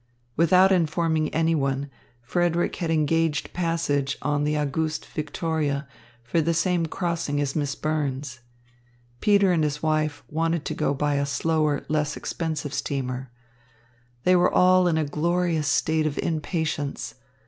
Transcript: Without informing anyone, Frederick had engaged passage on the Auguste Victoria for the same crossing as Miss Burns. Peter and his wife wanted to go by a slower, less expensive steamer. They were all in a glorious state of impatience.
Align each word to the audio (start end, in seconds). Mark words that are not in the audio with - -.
Without 0.35 0.71
informing 0.71 1.29
anyone, 1.29 1.87
Frederick 2.23 2.77
had 2.77 2.89
engaged 2.89 3.53
passage 3.53 4.17
on 4.23 4.45
the 4.45 4.57
Auguste 4.57 5.05
Victoria 5.05 5.87
for 6.23 6.41
the 6.41 6.55
same 6.55 6.87
crossing 6.87 7.39
as 7.39 7.55
Miss 7.55 7.75
Burns. 7.75 8.39
Peter 9.19 9.51
and 9.51 9.63
his 9.63 9.83
wife 9.83 10.23
wanted 10.27 10.65
to 10.65 10.73
go 10.73 10.95
by 10.95 11.17
a 11.17 11.25
slower, 11.27 11.85
less 11.87 12.17
expensive 12.17 12.73
steamer. 12.73 13.29
They 14.23 14.35
were 14.35 14.51
all 14.51 14.87
in 14.87 14.97
a 14.97 15.05
glorious 15.05 15.67
state 15.67 16.07
of 16.07 16.17
impatience. 16.17 17.13